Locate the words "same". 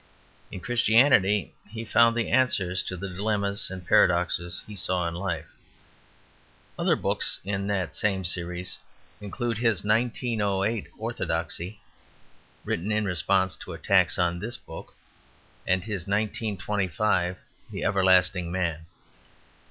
7.93-8.25